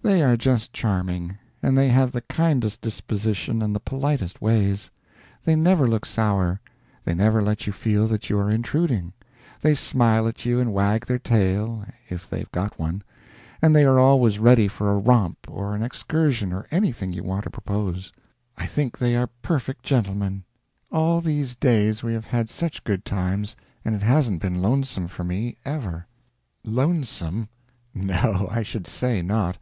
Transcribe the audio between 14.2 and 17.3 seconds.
ready for a romp or an excursion or anything you